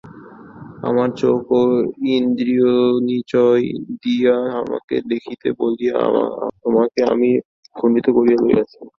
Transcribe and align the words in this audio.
আমার 0.87 1.09
চোখ 1.15 1.39
এবং 1.47 1.67
ইন্দ্রিয়নিচয় 2.17 3.65
দিয়া 4.03 4.35
তোমাকে 4.57 4.95
দেখিব 5.11 5.41
বলিয়া 5.59 5.97
তোমাকে 6.61 6.99
আমি 7.11 7.29
খণ্ডিত 7.75 8.07
করিয়া 8.17 8.39
লইয়াছি। 8.41 8.77